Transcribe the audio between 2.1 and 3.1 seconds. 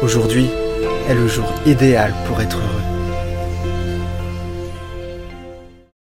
pour être heureux.